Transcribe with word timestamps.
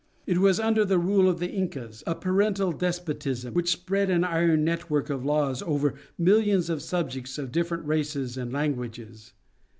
It 0.25 0.39
was 0.39 0.59
under 0.59 0.83
the 0.83 0.97
rule 0.97 1.29
of 1.29 1.37
the 1.39 1.51
Incas, 1.51 2.01
a 2.07 2.15
parental 2.15 2.71
despotism, 2.71 3.53
which 3.53 3.69
spread 3.69 4.09
an 4.09 4.23
iron 4.23 4.63
network 4.63 5.11
of 5.11 5.23
laws 5.23 5.61
over 5.61 5.93
millions 6.17 6.71
of 6.71 6.81
subjects 6.81 7.37
of 7.37 7.51
different 7.51 7.85
races 7.85 8.35
and 8.35 8.51
languages. 8.51 9.33